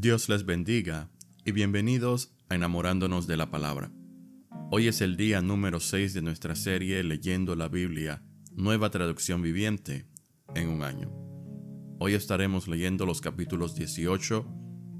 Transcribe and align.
Dios 0.00 0.28
les 0.28 0.46
bendiga 0.46 1.10
y 1.44 1.50
bienvenidos 1.50 2.30
a 2.48 2.54
Enamorándonos 2.54 3.26
de 3.26 3.36
la 3.36 3.50
Palabra. 3.50 3.90
Hoy 4.70 4.86
es 4.86 5.00
el 5.00 5.16
día 5.16 5.42
número 5.42 5.80
6 5.80 6.14
de 6.14 6.22
nuestra 6.22 6.54
serie 6.54 7.02
Leyendo 7.02 7.56
la 7.56 7.66
Biblia, 7.66 8.22
nueva 8.54 8.90
traducción 8.90 9.42
viviente, 9.42 10.06
en 10.54 10.68
un 10.68 10.84
año. 10.84 11.10
Hoy 11.98 12.14
estaremos 12.14 12.68
leyendo 12.68 13.06
los 13.06 13.20
capítulos 13.20 13.74
18, 13.74 14.46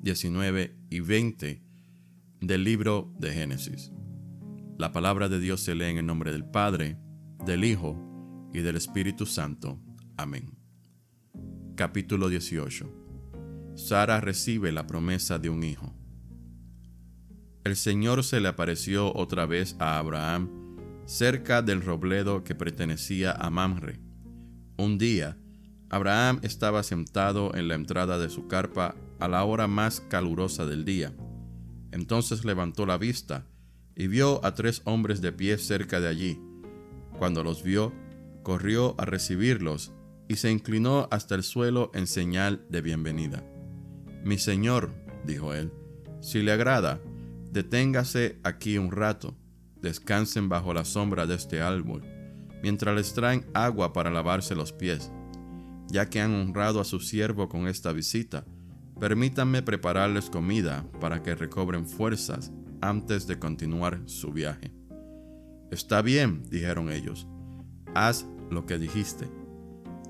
19 0.02 0.76
y 0.90 0.98
20 0.98 1.62
del 2.40 2.64
libro 2.64 3.14
de 3.20 3.32
Génesis. 3.32 3.92
La 4.78 4.90
palabra 4.90 5.28
de 5.28 5.38
Dios 5.38 5.60
se 5.60 5.76
lee 5.76 5.90
en 5.90 5.98
el 5.98 6.06
nombre 6.06 6.32
del 6.32 6.44
Padre, 6.44 6.98
del 7.46 7.64
Hijo 7.64 8.50
y 8.52 8.62
del 8.62 8.74
Espíritu 8.74 9.26
Santo. 9.26 9.80
Amén. 10.16 10.58
Capítulo 11.76 12.28
18 12.28 13.07
Sara 13.78 14.20
recibe 14.20 14.72
la 14.72 14.88
promesa 14.88 15.38
de 15.38 15.50
un 15.50 15.62
hijo. 15.62 15.94
El 17.62 17.76
Señor 17.76 18.24
se 18.24 18.40
le 18.40 18.48
apareció 18.48 19.14
otra 19.14 19.46
vez 19.46 19.76
a 19.78 19.98
Abraham 19.98 20.50
cerca 21.06 21.62
del 21.62 21.82
robledo 21.82 22.42
que 22.42 22.56
pertenecía 22.56 23.30
a 23.32 23.50
Mamre. 23.50 24.00
Un 24.76 24.98
día, 24.98 25.38
Abraham 25.90 26.40
estaba 26.42 26.82
sentado 26.82 27.54
en 27.54 27.68
la 27.68 27.76
entrada 27.76 28.18
de 28.18 28.30
su 28.30 28.48
carpa 28.48 28.96
a 29.20 29.28
la 29.28 29.44
hora 29.44 29.68
más 29.68 30.00
calurosa 30.00 30.66
del 30.66 30.84
día. 30.84 31.14
Entonces 31.92 32.44
levantó 32.44 32.84
la 32.84 32.98
vista 32.98 33.46
y 33.94 34.08
vio 34.08 34.44
a 34.44 34.54
tres 34.54 34.82
hombres 34.86 35.20
de 35.20 35.32
pie 35.32 35.56
cerca 35.56 36.00
de 36.00 36.08
allí. 36.08 36.42
Cuando 37.16 37.44
los 37.44 37.62
vio, 37.62 37.94
corrió 38.42 38.96
a 38.98 39.04
recibirlos 39.04 39.92
y 40.26 40.34
se 40.34 40.50
inclinó 40.50 41.06
hasta 41.12 41.36
el 41.36 41.44
suelo 41.44 41.92
en 41.94 42.08
señal 42.08 42.66
de 42.68 42.82
bienvenida. 42.82 43.42
Mi 44.24 44.38
señor, 44.38 44.92
dijo 45.24 45.54
él, 45.54 45.72
si 46.20 46.42
le 46.42 46.52
agrada, 46.52 47.00
deténgase 47.52 48.38
aquí 48.42 48.78
un 48.78 48.90
rato, 48.90 49.36
descansen 49.80 50.48
bajo 50.48 50.74
la 50.74 50.84
sombra 50.84 51.26
de 51.26 51.36
este 51.36 51.60
árbol, 51.60 52.02
mientras 52.62 52.94
les 52.94 53.14
traen 53.14 53.46
agua 53.54 53.92
para 53.92 54.10
lavarse 54.10 54.54
los 54.54 54.72
pies. 54.72 55.10
Ya 55.88 56.10
que 56.10 56.20
han 56.20 56.34
honrado 56.34 56.80
a 56.80 56.84
su 56.84 57.00
siervo 57.00 57.48
con 57.48 57.66
esta 57.68 57.92
visita, 57.92 58.44
permítanme 59.00 59.62
prepararles 59.62 60.28
comida 60.28 60.84
para 61.00 61.22
que 61.22 61.34
recobren 61.34 61.86
fuerzas 61.86 62.52
antes 62.80 63.26
de 63.26 63.38
continuar 63.38 64.02
su 64.06 64.32
viaje. 64.32 64.72
Está 65.70 66.02
bien, 66.02 66.42
dijeron 66.50 66.90
ellos, 66.90 67.26
haz 67.94 68.26
lo 68.50 68.66
que 68.66 68.78
dijiste. 68.78 69.28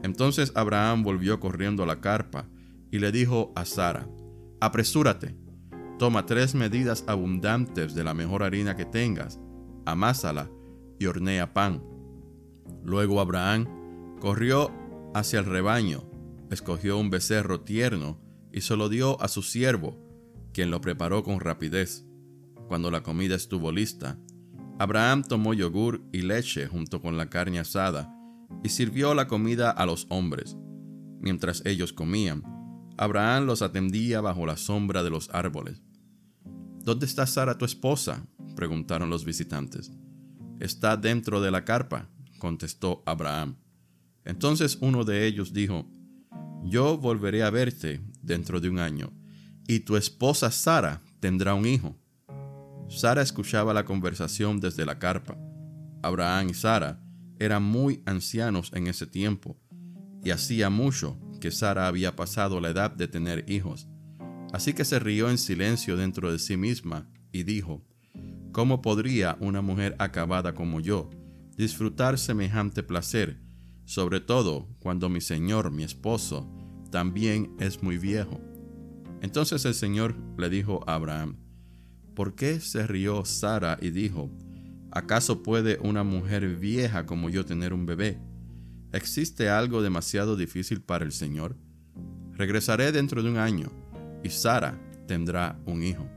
Entonces 0.03 0.53
Abraham 0.55 1.03
volvió 1.03 1.41
corriendo 1.41 1.83
a 1.83 1.87
la 1.87 2.01
carpa, 2.01 2.47
y 2.91 2.99
le 2.99 3.13
dijo 3.13 3.53
a 3.55 3.65
Sara, 3.65 4.09
apresúrate, 4.61 5.37
toma 5.99 6.27
tres 6.27 6.55
medidas 6.55 7.05
abundantes 7.07 7.95
de 7.95 8.05
la 8.05 8.15
mejor 8.15 8.43
harina 8.43 8.77
que 8.77 8.85
tengas, 8.85 9.41
amásala 9.85 10.51
y 10.99 11.07
hornea 11.07 11.53
pan. 11.53 11.83
Luego 12.85 13.21
Abraham 13.21 13.67
corrió 14.21 14.71
hacia 15.15 15.41
el 15.41 15.47
rebaño, 15.47 16.05
escogió 16.51 16.99
un 16.99 17.11
becerro 17.11 17.61
tierno 17.61 18.21
y 18.53 18.63
se 18.63 18.77
lo 18.77 18.89
dio 18.89 19.21
a 19.21 19.29
su 19.29 19.43
siervo, 19.43 19.99
quien 20.53 20.71
lo 20.71 20.81
preparó 20.81 21.23
con 21.23 21.41
rapidez. 21.41 22.07
Cuando 22.69 22.91
la 22.91 23.03
comida 23.03 23.35
estuvo 23.35 23.73
lista, 23.73 24.19
Abraham 24.79 25.25
tomó 25.25 25.55
yogur 25.55 26.03
y 26.13 26.23
leche 26.23 26.67
junto 26.67 27.01
con 27.01 27.17
la 27.17 27.29
carne 27.29 27.59
asada 27.59 28.15
y 28.63 28.69
sirvió 28.69 29.15
la 29.15 29.27
comida 29.27 29.71
a 29.71 29.87
los 29.87 30.07
hombres. 30.09 30.57
Mientras 31.21 31.63
ellos 31.67 31.93
comían, 31.93 32.43
Abraham 32.99 33.47
los 33.47 33.63
atendía 33.63 34.21
bajo 34.21 34.45
la 34.45 34.57
sombra 34.57 35.05
de 35.05 35.11
los 35.11 35.31
árboles. 35.33 35.81
¿Dónde 36.83 37.07
está 37.07 37.27
Sara 37.27 37.57
tu 37.57 37.65
esposa? 37.65 38.27
preguntaron 38.57 39.09
los 39.09 39.25
visitantes. 39.25 39.93
Está 40.59 40.97
dentro 40.97 41.41
de 41.41 41.53
la 41.53 41.65
carpa, 41.65 42.09
contestó 42.41 43.05
Abraham. 43.07 43.57
Entonces 44.25 44.79
uno 44.81 45.05
de 45.05 45.27
ellos 45.27 45.53
dijo, 45.53 45.89
Yo 46.65 46.99
volveré 46.99 47.45
a 47.45 47.51
verte 47.51 48.01
dentro 48.21 48.61
de 48.61 48.69
un 48.69 48.81
año, 48.81 49.13
y 49.69 49.81
tu 49.81 49.97
esposa 49.97 50.51
Sara 50.51 51.01
tendrá 51.21 51.55
un 51.55 51.67
hijo. 51.67 51.97
Sara 52.89 53.23
escuchaba 53.23 53.73
la 53.73 53.85
conversación 53.85 54.59
desde 54.59 54.85
la 54.85 54.99
carpa. 54.99 55.39
Abraham 56.03 56.49
y 56.51 56.55
Sara 56.55 57.01
eran 57.39 57.63
muy 57.63 58.03
ancianos 58.07 58.73
en 58.75 58.89
ese 58.89 59.07
tiempo, 59.07 59.57
y 60.25 60.31
hacía 60.31 60.69
mucho 60.69 61.17
que 61.41 61.51
Sara 61.51 61.87
había 61.87 62.17
pasado 62.17 62.61
la 62.61 62.71
edad 62.71 62.91
de 62.91 63.09
tener 63.09 63.45
hijos. 63.51 63.89
Así 64.53 64.73
que 64.73 64.85
se 64.85 64.99
rió 64.99 65.29
en 65.31 65.39
silencio 65.39 65.97
dentro 65.97 66.33
de 66.33 66.39
sí 66.39 66.57
misma 66.57 67.09
y 67.33 67.43
dijo, 67.43 67.85
¿Cómo 68.53 68.83
podría 68.83 69.37
una 69.41 69.61
mujer 69.61 69.95
acabada 69.99 70.55
como 70.55 70.81
yo 70.81 71.11
disfrutar 71.57 72.19
semejante 72.19 72.83
placer, 72.83 73.41
sobre 73.85 74.21
todo 74.21 74.69
cuando 74.81 75.09
mi 75.09 75.21
Señor, 75.21 75.71
mi 75.71 75.83
esposo, 75.83 76.51
también 76.91 77.55
es 77.61 77.83
muy 77.83 77.99
viejo? 77.99 78.41
Entonces 79.21 79.65
el 79.65 79.75
Señor 79.75 80.17
le 80.37 80.49
dijo 80.49 80.83
a 80.87 80.95
Abraham, 80.95 81.37
¿por 82.15 82.35
qué 82.35 82.61
se 82.61 82.87
rió 82.87 83.25
Sara 83.25 83.79
y 83.81 83.91
dijo, 83.91 84.31
¿acaso 84.91 85.43
puede 85.43 85.79
una 85.81 86.03
mujer 86.03 86.57
vieja 86.57 87.07
como 87.07 87.29
yo 87.29 87.45
tener 87.45 87.73
un 87.73 87.87
bebé? 87.87 88.19
¿Existe 88.93 89.51
algo 89.51 89.83
demasiado 89.83 90.35
difícil 90.37 90.81
para 90.81 91.05
el 91.05 91.13
Señor? 91.13 91.57
Regresaré 92.33 92.91
dentro 92.91 93.23
de 93.23 93.31
un 93.31 93.37
año 93.37 93.71
y 94.25 94.31
Sara 94.31 94.81
tendrá 95.07 95.61
un 95.67 95.83
hijo. 95.83 96.09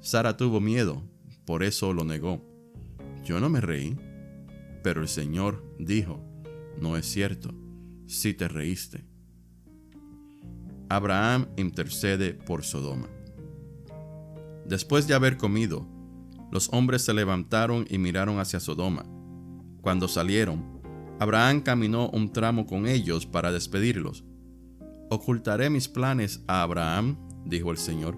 Sara 0.00 0.36
tuvo 0.36 0.60
miedo, 0.60 1.02
por 1.44 1.64
eso 1.64 1.92
lo 1.92 2.04
negó. 2.04 2.44
Yo 3.24 3.40
no 3.40 3.48
me 3.48 3.60
reí, 3.60 3.96
pero 4.84 5.02
el 5.02 5.08
Señor 5.08 5.64
dijo, 5.78 6.22
no 6.80 6.96
es 6.96 7.06
cierto, 7.06 7.52
si 8.06 8.32
te 8.32 8.46
reíste. 8.46 9.04
Abraham 10.88 11.48
intercede 11.56 12.32
por 12.32 12.64
Sodoma. 12.64 13.08
Después 14.66 15.08
de 15.08 15.14
haber 15.14 15.36
comido, 15.36 15.86
los 16.52 16.72
hombres 16.72 17.02
se 17.02 17.12
levantaron 17.12 17.86
y 17.90 17.98
miraron 17.98 18.38
hacia 18.38 18.60
Sodoma. 18.60 19.04
Cuando 19.80 20.08
salieron, 20.08 20.77
Abraham 21.20 21.62
caminó 21.62 22.10
un 22.10 22.32
tramo 22.32 22.64
con 22.64 22.86
ellos 22.86 23.26
para 23.26 23.50
despedirlos. 23.50 24.24
Ocultaré 25.10 25.68
mis 25.68 25.88
planes 25.88 26.44
a 26.46 26.62
Abraham, 26.62 27.16
dijo 27.44 27.72
el 27.72 27.78
Señor, 27.78 28.16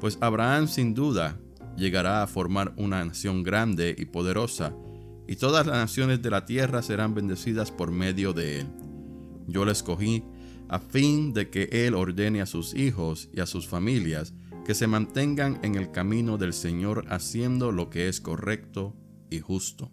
pues 0.00 0.18
Abraham 0.20 0.68
sin 0.68 0.92
duda 0.92 1.40
llegará 1.78 2.22
a 2.22 2.26
formar 2.26 2.74
una 2.76 3.02
nación 3.02 3.42
grande 3.42 3.94
y 3.96 4.04
poderosa, 4.04 4.74
y 5.26 5.36
todas 5.36 5.66
las 5.66 5.76
naciones 5.76 6.20
de 6.20 6.28
la 6.28 6.44
tierra 6.44 6.82
serán 6.82 7.14
bendecidas 7.14 7.70
por 7.70 7.90
medio 7.90 8.34
de 8.34 8.60
él. 8.60 8.66
Yo 9.46 9.64
le 9.64 9.72
escogí 9.72 10.24
a 10.68 10.78
fin 10.78 11.32
de 11.32 11.48
que 11.48 11.70
él 11.72 11.94
ordene 11.94 12.42
a 12.42 12.46
sus 12.46 12.74
hijos 12.74 13.30
y 13.32 13.40
a 13.40 13.46
sus 13.46 13.66
familias 13.66 14.34
que 14.66 14.74
se 14.74 14.86
mantengan 14.86 15.58
en 15.62 15.74
el 15.74 15.90
camino 15.90 16.36
del 16.36 16.52
Señor 16.52 17.06
haciendo 17.08 17.72
lo 17.72 17.88
que 17.88 18.08
es 18.08 18.20
correcto 18.20 18.94
y 19.30 19.40
justo 19.40 19.90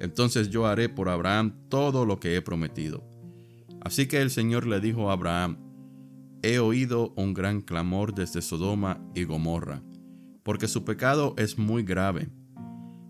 entonces 0.00 0.48
yo 0.48 0.66
haré 0.66 0.88
por 0.88 1.08
Abraham 1.08 1.54
todo 1.68 2.06
lo 2.06 2.18
que 2.18 2.34
he 2.34 2.42
prometido. 2.42 3.04
Así 3.82 4.08
que 4.08 4.20
el 4.20 4.30
Señor 4.30 4.66
le 4.66 4.80
dijo 4.80 5.10
a 5.10 5.12
Abraham, 5.12 5.58
he 6.42 6.58
oído 6.58 7.12
un 7.16 7.34
gran 7.34 7.60
clamor 7.60 8.14
desde 8.14 8.42
Sodoma 8.42 9.00
y 9.14 9.24
Gomorra, 9.24 9.82
porque 10.42 10.68
su 10.68 10.84
pecado 10.84 11.34
es 11.36 11.58
muy 11.58 11.82
grave. 11.82 12.30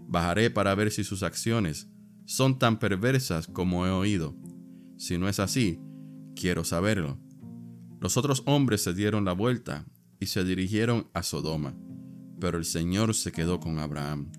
Bajaré 0.09 0.51
para 0.51 0.75
ver 0.75 0.91
si 0.91 1.05
sus 1.05 1.23
acciones 1.23 1.89
son 2.25 2.59
tan 2.59 2.79
perversas 2.79 3.47
como 3.47 3.87
he 3.87 3.91
oído. 3.91 4.37
Si 4.99 5.17
no 5.17 5.29
es 5.29 5.39
así, 5.39 5.81
quiero 6.35 6.65
saberlo. 6.65 7.19
Los 8.01 8.17
otros 8.17 8.43
hombres 8.47 8.83
se 8.83 8.95
dieron 8.95 9.25
la 9.25 9.33
vuelta 9.33 9.87
y 10.19 10.27
se 10.27 10.43
dirigieron 10.45 11.09
a 11.15 11.23
Sodoma, 11.23 11.77
pero 12.41 12.59
el 12.59 12.65
Señor 12.65 13.15
se 13.15 13.31
quedó 13.31 13.61
con 13.61 13.79
Abraham. 13.79 14.33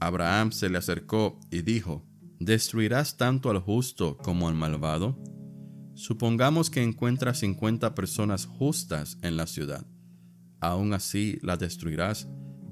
Abraham 0.00 0.52
se 0.52 0.68
le 0.68 0.78
acercó 0.78 1.38
y 1.50 1.62
dijo, 1.62 2.04
¿Destruirás 2.40 3.16
tanto 3.16 3.50
al 3.50 3.58
justo 3.58 4.16
como 4.16 4.48
al 4.48 4.54
malvado? 4.54 5.18
Supongamos 5.94 6.70
que 6.70 6.84
encuentras 6.84 7.40
cincuenta 7.40 7.96
personas 7.96 8.46
justas 8.46 9.18
en 9.22 9.36
la 9.36 9.48
ciudad. 9.48 9.84
¿Aún 10.60 10.92
así 10.92 11.40
la 11.42 11.56
destruirás 11.56 12.28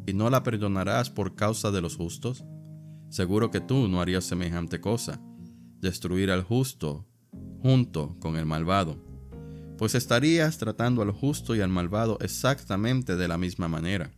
y 0.06 0.12
no 0.12 0.30
la 0.30 0.44
perdonarás 0.44 1.10
por 1.10 1.34
causa 1.34 1.72
de 1.72 1.80
los 1.80 1.96
justos? 1.96 2.44
Seguro 3.08 3.50
que 3.50 3.60
tú 3.60 3.88
no 3.88 4.00
harías 4.00 4.24
semejante 4.24 4.80
cosa, 4.80 5.20
destruir 5.80 6.30
al 6.30 6.44
justo 6.44 7.08
junto 7.60 8.16
con 8.20 8.36
el 8.36 8.46
malvado, 8.46 9.02
pues 9.78 9.96
estarías 9.96 10.58
tratando 10.58 11.02
al 11.02 11.10
justo 11.10 11.56
y 11.56 11.60
al 11.60 11.70
malvado 11.70 12.18
exactamente 12.20 13.16
de 13.16 13.26
la 13.26 13.36
misma 13.36 13.66
manera. 13.66 14.12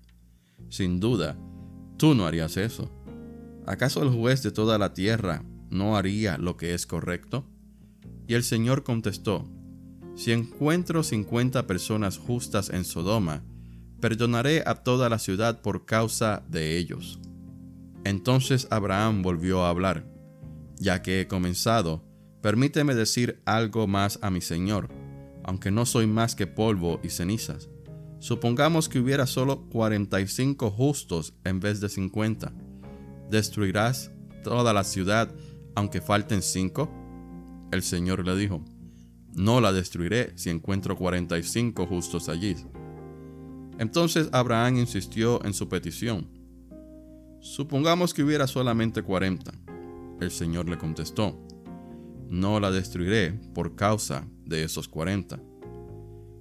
Sin 0.68 1.00
duda, 1.00 1.38
tú 1.96 2.14
no 2.14 2.26
harías 2.26 2.58
eso. 2.58 2.90
¿Acaso 3.68 4.02
el 4.02 4.08
juez 4.08 4.42
de 4.42 4.50
toda 4.50 4.78
la 4.78 4.94
tierra 4.94 5.44
no 5.70 5.96
haría 5.96 6.38
lo 6.38 6.56
que 6.56 6.72
es 6.74 6.86
correcto? 6.86 7.46
Y 8.26 8.34
el 8.34 8.42
Señor 8.42 8.82
contestó, 8.82 9.46
si 10.16 10.32
encuentro 10.32 11.02
cincuenta 11.02 11.66
personas 11.66 12.18
justas 12.18 12.70
en 12.70 12.84
Sodoma, 12.84 13.44
perdonaré 14.00 14.62
a 14.66 14.74
toda 14.74 15.08
la 15.08 15.18
ciudad 15.18 15.60
por 15.60 15.84
causa 15.84 16.42
de 16.48 16.78
ellos. 16.78 17.20
Entonces 18.04 18.66
Abraham 18.70 19.22
volvió 19.22 19.64
a 19.64 19.70
hablar, 19.70 20.06
ya 20.76 21.02
que 21.02 21.20
he 21.20 21.28
comenzado, 21.28 22.04
permíteme 22.40 22.94
decir 22.94 23.42
algo 23.44 23.86
más 23.86 24.18
a 24.22 24.30
mi 24.30 24.40
Señor, 24.40 24.88
aunque 25.44 25.70
no 25.70 25.84
soy 25.84 26.06
más 26.06 26.34
que 26.34 26.46
polvo 26.46 27.00
y 27.02 27.10
cenizas. 27.10 27.68
Supongamos 28.18 28.88
que 28.88 28.98
hubiera 28.98 29.26
solo 29.26 29.68
45 29.68 30.70
justos 30.70 31.34
en 31.44 31.60
vez 31.60 31.80
de 31.80 31.88
50. 31.88 32.52
¿Destruirás 33.30 34.10
toda 34.42 34.72
la 34.72 34.84
ciudad 34.84 35.34
aunque 35.74 36.00
falten 36.00 36.42
cinco? 36.42 36.90
El 37.70 37.82
Señor 37.82 38.24
le 38.26 38.34
dijo, 38.36 38.64
no 39.34 39.60
la 39.60 39.72
destruiré 39.72 40.32
si 40.36 40.50
encuentro 40.50 40.96
45 40.96 41.86
justos 41.86 42.28
allí. 42.28 42.56
Entonces 43.78 44.28
Abraham 44.32 44.78
insistió 44.78 45.44
en 45.44 45.54
su 45.54 45.68
petición. 45.68 46.26
Supongamos 47.40 48.14
que 48.14 48.24
hubiera 48.24 48.46
solamente 48.46 49.02
40. 49.02 49.52
El 50.20 50.30
Señor 50.32 50.68
le 50.68 50.78
contestó, 50.78 51.38
no 52.28 52.58
la 52.58 52.72
destruiré 52.72 53.32
por 53.54 53.76
causa 53.76 54.26
de 54.44 54.64
esos 54.64 54.88
40. 54.88 55.38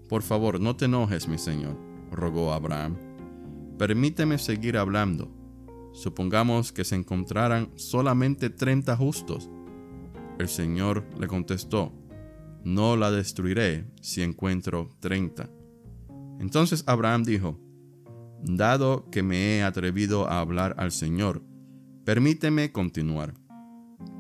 Por 0.10 0.24
favor, 0.24 0.60
no 0.60 0.76
te 0.76 0.86
enojes, 0.86 1.28
mi 1.28 1.38
Señor, 1.38 1.78
rogó 2.12 2.54
Abraham. 2.54 2.98
Permíteme 3.78 4.40
seguir 4.40 4.78
hablando. 4.78 5.37
Supongamos 5.98 6.72
que 6.72 6.84
se 6.84 6.96
encontraran 6.96 7.72
solamente 7.76 8.52
30 8.52 8.96
justos. 8.96 9.50
El 10.38 10.48
Señor 10.48 11.04
le 11.20 11.26
contestó, 11.26 11.92
no 12.64 12.96
la 12.96 13.10
destruiré 13.10 13.90
si 14.00 14.22
encuentro 14.22 14.92
30. 15.00 15.50
Entonces 16.40 16.84
Abraham 16.86 17.24
dijo, 17.24 17.60
dado 18.44 19.10
que 19.10 19.24
me 19.24 19.58
he 19.58 19.64
atrevido 19.64 20.30
a 20.30 20.40
hablar 20.40 20.76
al 20.78 20.92
Señor, 20.92 21.44
permíteme 22.06 22.72
continuar. 22.72 23.34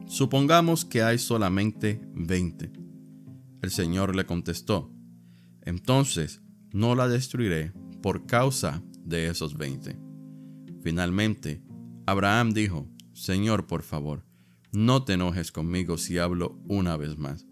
Supongamos 0.07 0.83
que 0.83 1.03
hay 1.03 1.19
solamente 1.19 2.01
20. 2.15 2.71
El 3.61 3.69
Señor 3.69 4.15
le 4.15 4.25
contestó, 4.25 4.91
entonces 5.61 6.41
no 6.73 6.95
la 6.95 7.07
destruiré 7.07 7.71
por 8.01 8.25
causa 8.25 8.81
de 9.05 9.27
esos 9.27 9.55
veinte. 9.55 9.99
Finalmente, 10.81 11.66
Abraham 12.07 12.53
dijo, 12.53 12.87
Señor, 13.13 13.67
por 13.67 13.83
favor, 13.83 14.25
no 14.71 15.03
te 15.03 15.13
enojes 15.13 15.51
conmigo 15.51 15.97
si 15.97 16.17
hablo 16.17 16.59
una 16.67 16.95
vez 16.97 17.17
más. 17.17 17.45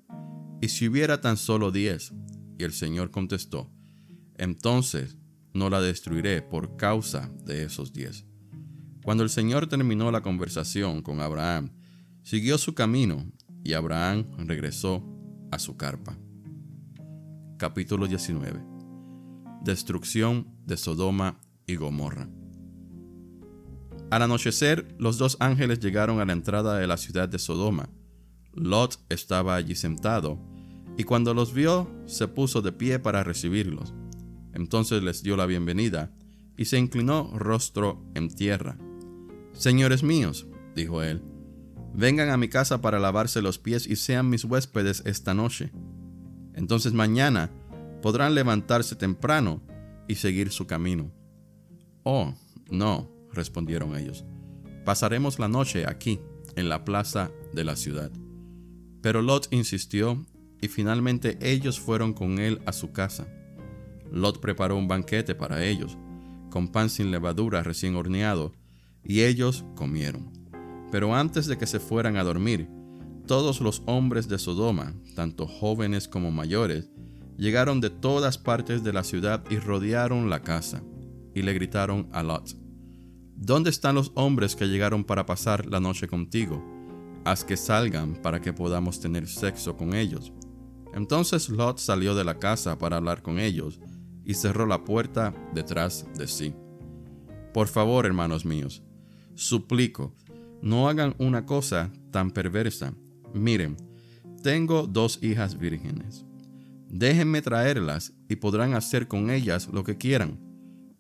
¿Y 0.62 0.70
si 0.70 0.88
hubiera 0.88 1.22
tan 1.22 1.38
solo 1.38 1.72
diez? 1.72 2.14
Y 2.58 2.64
el 2.64 2.72
Señor 2.72 3.12
contestó, 3.12 3.70
entonces 4.36 5.18
no 5.54 5.70
la 5.70 5.82
destruiré 5.82 6.42
por 6.42 6.78
causa 6.78 7.30
de 7.44 7.64
esos 7.64 7.92
diez. 7.92 8.26
Cuando 9.04 9.24
el 9.24 9.30
Señor 9.30 9.68
terminó 9.68 10.10
la 10.10 10.22
conversación 10.22 11.02
con 11.02 11.20
Abraham, 11.20 11.72
siguió 12.24 12.58
su 12.58 12.74
camino 12.74 13.30
y 13.64 13.74
Abraham 13.74 14.26
regresó 14.48 15.04
a 15.52 15.60
su 15.60 15.78
carpa 15.78 16.18
capítulo 17.58 18.08
19. 18.08 18.64
Destrucción 19.64 20.48
de 20.66 20.78
Sodoma 20.78 21.40
y 21.66 21.76
Gomorra. 21.76 22.30
Al 24.12 24.22
anochecer, 24.22 24.96
los 25.00 25.18
dos 25.18 25.38
ángeles 25.40 25.80
llegaron 25.80 26.20
a 26.20 26.26
la 26.26 26.34
entrada 26.34 26.78
de 26.78 26.88
la 26.88 26.98
ciudad 26.98 27.28
de 27.28 27.40
Sodoma. 27.40 27.90
Lot 28.54 29.00
estaba 29.10 29.56
allí 29.56 29.76
sentado, 29.76 30.40
y 30.98 31.04
cuando 31.04 31.34
los 31.34 31.54
vio, 31.54 31.90
se 32.06 32.28
puso 32.28 32.62
de 32.62 32.72
pie 32.72 33.00
para 33.00 33.24
recibirlos. 33.24 33.94
Entonces 34.54 35.04
les 35.04 35.24
dio 35.24 35.36
la 35.36 35.46
bienvenida, 35.46 36.12
y 36.58 36.66
se 36.66 36.78
inclinó 36.78 37.32
rostro 37.36 38.02
en 38.16 38.30
tierra. 38.30 38.78
Señores 39.52 40.04
míos, 40.04 40.48
dijo 40.76 41.04
él, 41.04 41.22
vengan 41.94 42.30
a 42.30 42.38
mi 42.38 42.48
casa 42.48 42.82
para 42.82 43.00
lavarse 43.00 43.42
los 43.42 43.60
pies 43.60 43.88
y 43.88 43.96
sean 43.96 44.30
mis 44.30 44.46
huéspedes 44.46 45.02
esta 45.06 45.34
noche 45.34 45.72
entonces 46.56 46.94
mañana 46.94 47.52
podrán 48.02 48.34
levantarse 48.34 48.96
temprano 48.96 49.62
y 50.08 50.16
seguir 50.16 50.52
su 50.52 50.66
camino. 50.66 51.12
Oh, 52.04 52.34
no, 52.70 53.12
respondieron 53.36 53.96
ellos. 53.96 54.26
Pasaremos 54.86 55.40
la 55.40 55.48
noche 55.48 55.86
aquí, 55.88 56.20
en 56.56 56.70
la 56.70 56.86
plaza 56.86 57.32
de 57.54 57.64
la 57.64 57.76
ciudad. 57.76 58.12
Pero 59.02 59.22
Lot 59.22 59.48
insistió 59.52 60.26
y 60.62 60.68
finalmente 60.68 61.38
ellos 61.42 61.80
fueron 61.80 62.14
con 62.14 62.40
él 62.40 62.62
a 62.66 62.72
su 62.72 62.92
casa. 62.92 63.28
Lot 64.12 64.40
preparó 64.40 64.78
un 64.78 64.88
banquete 64.88 65.36
para 65.36 65.64
ellos, 65.66 65.98
con 66.50 66.70
pan 66.70 66.90
sin 66.90 67.12
levadura 67.12 67.64
recién 67.64 67.96
horneado, 67.96 68.54
y 69.04 69.22
ellos 69.22 69.66
comieron. 69.76 70.32
Pero 70.92 71.16
antes 71.16 71.48
de 71.48 71.58
que 71.58 71.68
se 71.68 71.80
fueran 71.80 72.18
a 72.18 72.24
dormir, 72.24 72.70
todos 73.28 73.60
los 73.60 73.84
hombres 73.86 74.28
de 74.28 74.40
Sodoma, 74.40 74.94
tanto 75.16 75.48
jóvenes 75.48 76.08
como 76.08 76.32
mayores, 76.32 76.90
llegaron 77.38 77.82
de 77.82 77.90
todas 77.90 78.38
partes 78.38 78.84
de 78.84 78.94
la 78.94 79.04
ciudad 79.04 79.44
y 79.50 79.58
rodearon 79.58 80.30
la 80.30 80.42
casa, 80.42 80.84
y 81.34 81.42
le 81.42 81.54
gritaron 81.54 82.08
a 82.12 82.24
Lot, 82.24 82.56
¿Dónde 83.36 83.70
están 83.70 83.96
los 83.96 84.12
hombres 84.16 84.56
que 84.56 84.66
llegaron 84.68 85.04
para 85.04 85.26
pasar 85.26 85.66
la 85.66 85.80
noche 85.80 86.08
contigo? 86.08 86.64
Haz 87.26 87.44
que 87.44 87.58
salgan 87.58 88.16
para 88.22 88.42
que 88.42 88.54
podamos 88.54 89.00
tener 89.00 89.28
sexo 89.28 89.76
con 89.76 89.94
ellos. 89.94 90.32
Entonces 90.94 91.50
Lot 91.50 91.80
salió 91.80 92.16
de 92.16 92.24
la 92.24 92.40
casa 92.40 92.78
para 92.78 92.98
hablar 92.98 93.22
con 93.22 93.40
ellos 93.40 93.80
y 94.24 94.34
cerró 94.34 94.66
la 94.66 94.84
puerta 94.84 95.34
detrás 95.54 96.08
de 96.18 96.28
sí. 96.28 96.56
Por 97.54 97.68
favor, 97.68 98.06
hermanos 98.06 98.46
míos, 98.46 98.84
suplico, 99.34 100.16
no 100.62 100.88
hagan 100.88 101.16
una 101.20 101.46
cosa 101.46 101.92
tan 102.12 102.32
perversa 102.32 102.94
miren, 103.36 103.76
tengo 104.42 104.88
dos 104.88 105.20
hijas 105.22 105.58
vírgenes. 105.58 106.26
Déjenme 106.90 107.42
traerlas 107.42 108.14
y 108.30 108.38
podrán 108.38 108.74
hacer 108.74 109.08
con 109.08 109.30
ellas 109.30 109.68
lo 109.72 109.84
que 109.84 109.98
quieran, 109.98 110.40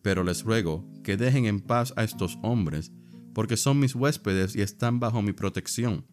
pero 0.05 0.23
les 0.23 0.43
ruego 0.43 0.87
que 1.03 1.17
dejen 1.17 1.47
en 1.47 1.59
paz 1.59 1.91
a 1.95 2.03
estos 2.03 2.37
hombres, 2.43 2.91
porque 3.33 3.57
son 3.57 3.79
mis 3.79 3.95
huéspedes 3.95 4.55
y 4.55 4.61
están 4.61 4.99
bajo 4.99 5.23
mi 5.23 5.33
protección. 5.33 6.05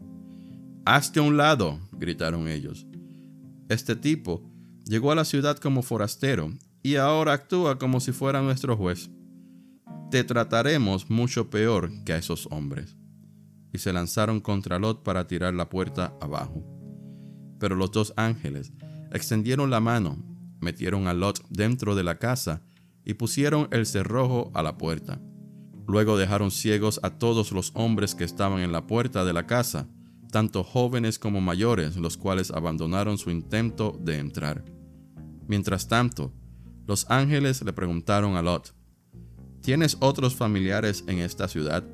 Hazte 0.86 1.20
a 1.20 1.22
un 1.22 1.36
lado, 1.36 1.78
gritaron 1.92 2.48
ellos. 2.48 2.86
Este 3.68 3.94
tipo 3.94 4.50
llegó 4.86 5.12
a 5.12 5.14
la 5.14 5.26
ciudad 5.26 5.58
como 5.58 5.82
forastero 5.82 6.54
y 6.82 6.96
ahora 6.96 7.34
actúa 7.34 7.78
como 7.78 8.00
si 8.00 8.12
fuera 8.12 8.40
nuestro 8.40 8.78
juez. 8.78 9.10
Te 10.10 10.24
trataremos 10.24 11.10
mucho 11.10 11.50
peor 11.50 11.92
que 12.06 12.14
a 12.14 12.16
esos 12.16 12.48
hombres 12.50 12.96
y 13.74 13.78
se 13.78 13.92
lanzaron 13.92 14.40
contra 14.40 14.78
Lot 14.78 15.02
para 15.02 15.26
tirar 15.26 15.52
la 15.52 15.68
puerta 15.68 16.16
abajo. 16.18 16.64
Pero 17.60 17.76
los 17.76 17.92
dos 17.92 18.14
ángeles 18.16 18.72
extendieron 19.12 19.68
la 19.68 19.80
mano, 19.80 20.16
metieron 20.62 21.08
a 21.08 21.12
Lot 21.12 21.46
dentro 21.50 21.94
de 21.94 22.04
la 22.04 22.18
casa 22.18 22.62
y 23.04 23.14
pusieron 23.14 23.68
el 23.70 23.86
cerrojo 23.86 24.50
a 24.54 24.62
la 24.62 24.78
puerta. 24.78 25.20
Luego 25.86 26.16
dejaron 26.16 26.50
ciegos 26.50 27.00
a 27.02 27.18
todos 27.18 27.52
los 27.52 27.72
hombres 27.74 28.14
que 28.14 28.24
estaban 28.24 28.60
en 28.60 28.72
la 28.72 28.86
puerta 28.86 29.24
de 29.24 29.32
la 29.32 29.46
casa, 29.46 29.88
tanto 30.30 30.64
jóvenes 30.64 31.18
como 31.18 31.40
mayores, 31.40 31.96
los 31.96 32.16
cuales 32.16 32.50
abandonaron 32.50 33.18
su 33.18 33.30
intento 33.30 33.98
de 34.00 34.18
entrar. 34.18 34.64
Mientras 35.46 35.88
tanto, 35.88 36.32
los 36.86 37.10
ángeles 37.10 37.62
le 37.62 37.72
preguntaron 37.72 38.36
a 38.36 38.42
Lot, 38.42 38.74
¿Tienes 39.60 39.96
otros 40.00 40.34
familiares 40.34 41.04
en 41.06 41.20
esta 41.20 41.46
ciudad? 41.46 41.84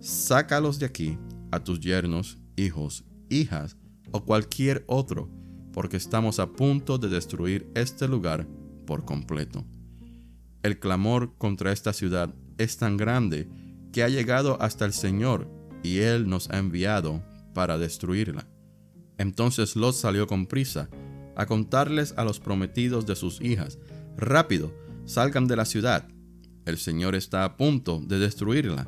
sácalos 0.00 0.78
de 0.78 0.86
aquí 0.86 1.18
a 1.50 1.62
tus 1.62 1.80
yernos, 1.80 2.38
hijos, 2.56 3.04
hijas 3.28 3.76
o 4.12 4.24
cualquier 4.24 4.84
otro, 4.86 5.28
porque 5.72 5.96
estamos 5.96 6.38
a 6.40 6.52
punto 6.52 6.98
de 6.98 7.08
destruir 7.08 7.70
este 7.74 8.08
lugar 8.08 8.46
por 8.86 9.04
completo. 9.04 9.64
El 10.62 10.78
clamor 10.78 11.36
contra 11.38 11.72
esta 11.72 11.92
ciudad 11.92 12.34
es 12.58 12.76
tan 12.76 12.96
grande 12.96 13.48
que 13.92 14.02
ha 14.02 14.08
llegado 14.08 14.60
hasta 14.60 14.84
el 14.84 14.92
Señor 14.92 15.48
y 15.82 15.98
Él 15.98 16.28
nos 16.28 16.50
ha 16.50 16.58
enviado 16.58 17.22
para 17.54 17.78
destruirla. 17.78 18.46
Entonces 19.18 19.76
Lot 19.76 19.94
salió 19.94 20.26
con 20.26 20.46
prisa 20.46 20.88
a 21.36 21.46
contarles 21.46 22.14
a 22.16 22.24
los 22.24 22.40
prometidos 22.40 23.06
de 23.06 23.16
sus 23.16 23.40
hijas, 23.40 23.78
rápido, 24.16 24.74
salgan 25.04 25.46
de 25.46 25.56
la 25.56 25.64
ciudad, 25.64 26.08
el 26.66 26.78
Señor 26.78 27.14
está 27.14 27.44
a 27.44 27.56
punto 27.56 28.00
de 28.00 28.18
destruirla 28.18 28.86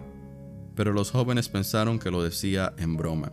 pero 0.75 0.93
los 0.93 1.11
jóvenes 1.11 1.49
pensaron 1.49 1.99
que 1.99 2.11
lo 2.11 2.23
decía 2.23 2.73
en 2.79 2.97
broma. 2.97 3.33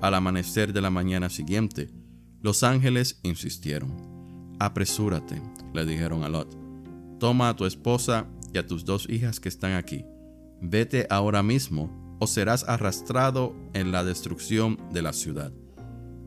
Al 0.00 0.14
amanecer 0.14 0.72
de 0.72 0.80
la 0.80 0.90
mañana 0.90 1.28
siguiente, 1.28 1.90
los 2.40 2.62
ángeles 2.62 3.20
insistieron. 3.22 4.56
Apresúrate, 4.58 5.40
le 5.74 5.84
dijeron 5.84 6.22
a 6.24 6.28
Lot. 6.28 6.59
Toma 7.20 7.50
a 7.50 7.54
tu 7.54 7.66
esposa 7.66 8.26
y 8.54 8.56
a 8.56 8.66
tus 8.66 8.86
dos 8.86 9.06
hijas 9.10 9.40
que 9.40 9.50
están 9.50 9.74
aquí. 9.74 10.06
Vete 10.62 11.06
ahora 11.10 11.42
mismo 11.42 12.16
o 12.18 12.26
serás 12.26 12.66
arrastrado 12.66 13.54
en 13.74 13.92
la 13.92 14.04
destrucción 14.04 14.78
de 14.90 15.02
la 15.02 15.12
ciudad. 15.12 15.52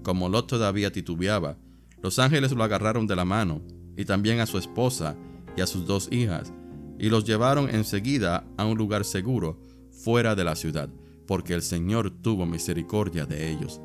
Como 0.03 0.29
Lot 0.29 0.47
todavía 0.47 0.91
titubeaba, 0.91 1.57
Los 2.03 2.19
ángeles 2.19 2.51
lo 2.51 2.63
agarraron 2.63 3.07
de 3.07 3.15
la 3.15 3.25
mano, 3.25 3.61
y 3.97 4.05
también 4.05 4.39
a 4.39 4.45
su 4.45 4.57
esposa 4.57 5.15
y 5.57 5.61
a 5.61 5.67
sus 5.67 5.87
dos 5.87 6.09
hijas, 6.11 6.53
y 6.99 7.09
los 7.09 7.23
llevaron 7.23 7.73
enseguida 7.73 8.45
a 8.57 8.65
un 8.65 8.77
lugar 8.77 9.03
seguro, 9.03 9.59
fuera 9.89 10.35
de 10.35 10.43
la 10.43 10.55
ciudad, 10.55 10.89
porque 11.25 11.53
el 11.53 11.61
Señor 11.61 12.11
tuvo 12.21 12.45
misericordia 12.45 13.25
de 13.25 13.49
ellos. 13.49 13.81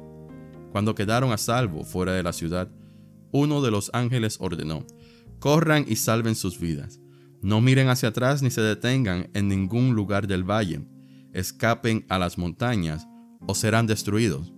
Cuando 0.72 0.94
quedaron 0.94 1.32
a 1.32 1.38
salvo 1.38 1.84
fuera 1.84 2.12
de 2.12 2.22
la 2.22 2.32
ciudad, 2.32 2.68
uno 3.30 3.62
de 3.62 3.70
los 3.70 3.90
ángeles 3.92 4.38
ordenó, 4.40 4.84
corran 5.38 5.84
y 5.88 5.96
salven 5.96 6.34
sus 6.34 6.58
vidas. 6.58 7.00
No 7.42 7.60
miren 7.60 7.88
hacia 7.88 8.10
atrás 8.10 8.42
ni 8.42 8.50
se 8.50 8.60
detengan 8.60 9.30
en 9.34 9.48
ningún 9.48 9.94
lugar 9.94 10.26
del 10.26 10.44
valle. 10.44 10.86
Escapen 11.32 12.04
a 12.08 12.18
las 12.18 12.38
montañas 12.38 13.06
o 13.46 13.54
serán 13.54 13.86
destruidos. 13.86 14.52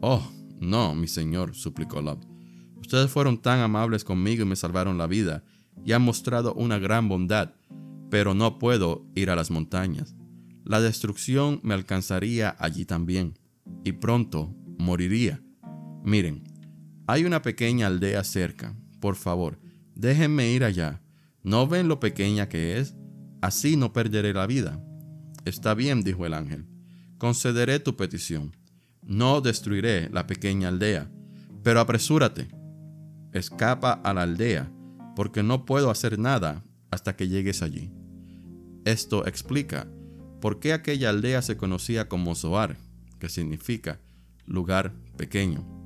Oh, 0.00 0.22
no, 0.60 0.94
mi 0.94 1.06
señor, 1.06 1.54
suplicó 1.54 2.02
Lot. 2.02 2.26
Ustedes 2.76 3.10
fueron 3.10 3.40
tan 3.40 3.60
amables 3.60 4.04
conmigo 4.04 4.42
y 4.42 4.46
me 4.46 4.56
salvaron 4.56 4.98
la 4.98 5.06
vida 5.06 5.44
y 5.84 5.92
han 5.92 6.02
mostrado 6.02 6.54
una 6.54 6.78
gran 6.78 7.08
bondad, 7.08 7.54
pero 8.10 8.34
no 8.34 8.58
puedo 8.58 9.06
ir 9.14 9.30
a 9.30 9.36
las 9.36 9.50
montañas. 9.50 10.16
La 10.64 10.80
destrucción 10.80 11.60
me 11.62 11.74
alcanzaría 11.74 12.56
allí 12.58 12.84
también, 12.84 13.38
y 13.84 13.92
pronto 13.92 14.54
moriría. 14.78 15.42
Miren, 16.04 16.44
hay 17.06 17.24
una 17.24 17.42
pequeña 17.42 17.86
aldea 17.86 18.24
cerca. 18.24 18.76
Por 19.00 19.16
favor, 19.16 19.58
déjenme 19.98 20.48
ir 20.48 20.64
allá. 20.64 21.02
¿No 21.42 21.66
ven 21.66 21.88
lo 21.88 22.00
pequeña 22.00 22.48
que 22.48 22.78
es? 22.78 22.94
Así 23.42 23.76
no 23.76 23.92
perderé 23.92 24.32
la 24.32 24.46
vida. 24.46 24.82
Está 25.44 25.74
bien, 25.74 26.02
dijo 26.02 26.24
el 26.24 26.32
ángel. 26.32 26.66
Concederé 27.18 27.80
tu 27.80 27.96
petición. 27.96 28.56
No 29.02 29.40
destruiré 29.40 30.08
la 30.10 30.26
pequeña 30.26 30.68
aldea, 30.68 31.10
pero 31.62 31.80
apresúrate. 31.80 32.48
Escapa 33.32 33.92
a 33.92 34.14
la 34.14 34.22
aldea, 34.22 34.72
porque 35.16 35.42
no 35.42 35.64
puedo 35.64 35.90
hacer 35.90 36.18
nada 36.18 36.64
hasta 36.90 37.16
que 37.16 37.28
llegues 37.28 37.62
allí. 37.62 37.90
Esto 38.84 39.26
explica 39.26 39.88
por 40.40 40.60
qué 40.60 40.72
aquella 40.72 41.10
aldea 41.10 41.42
se 41.42 41.56
conocía 41.56 42.08
como 42.08 42.34
Zoar, 42.34 42.76
que 43.18 43.28
significa 43.28 44.00
lugar 44.46 44.94
pequeño. 45.16 45.77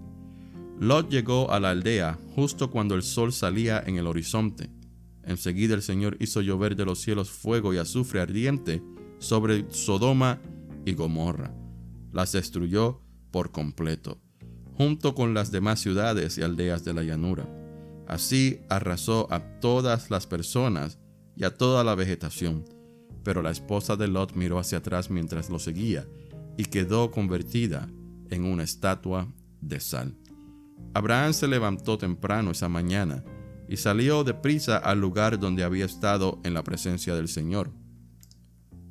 Lot 0.82 1.10
llegó 1.10 1.52
a 1.52 1.60
la 1.60 1.70
aldea 1.70 2.18
justo 2.34 2.72
cuando 2.72 2.96
el 2.96 3.04
sol 3.04 3.32
salía 3.32 3.80
en 3.86 3.98
el 3.98 4.08
horizonte. 4.08 4.68
Enseguida 5.22 5.76
el 5.76 5.82
Señor 5.82 6.16
hizo 6.18 6.40
llover 6.40 6.74
de 6.74 6.84
los 6.84 7.00
cielos 7.00 7.30
fuego 7.30 7.72
y 7.72 7.78
azufre 7.78 8.20
ardiente 8.20 8.82
sobre 9.20 9.64
Sodoma 9.70 10.40
y 10.84 10.94
Gomorra. 10.94 11.54
Las 12.10 12.32
destruyó 12.32 13.00
por 13.30 13.52
completo, 13.52 14.20
junto 14.76 15.14
con 15.14 15.34
las 15.34 15.52
demás 15.52 15.78
ciudades 15.78 16.36
y 16.36 16.42
aldeas 16.42 16.84
de 16.84 16.94
la 16.94 17.04
llanura. 17.04 17.48
Así 18.08 18.58
arrasó 18.68 19.28
a 19.30 19.60
todas 19.60 20.10
las 20.10 20.26
personas 20.26 20.98
y 21.36 21.44
a 21.44 21.56
toda 21.56 21.84
la 21.84 21.94
vegetación. 21.94 22.64
Pero 23.22 23.40
la 23.40 23.52
esposa 23.52 23.94
de 23.94 24.08
Lot 24.08 24.34
miró 24.34 24.58
hacia 24.58 24.78
atrás 24.78 25.10
mientras 25.10 25.48
lo 25.48 25.60
seguía 25.60 26.08
y 26.56 26.64
quedó 26.64 27.12
convertida 27.12 27.88
en 28.30 28.44
una 28.44 28.64
estatua 28.64 29.32
de 29.60 29.78
sal. 29.78 30.16
Abraham 30.94 31.32
se 31.32 31.48
levantó 31.48 31.98
temprano 31.98 32.50
esa 32.50 32.68
mañana 32.68 33.24
y 33.68 33.78
salió 33.78 34.24
deprisa 34.24 34.76
al 34.76 35.00
lugar 35.00 35.38
donde 35.38 35.64
había 35.64 35.84
estado 35.84 36.40
en 36.44 36.54
la 36.54 36.62
presencia 36.62 37.14
del 37.14 37.28
Señor. 37.28 37.70